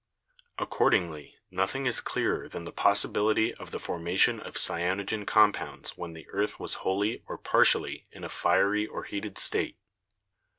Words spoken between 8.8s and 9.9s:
or heated state."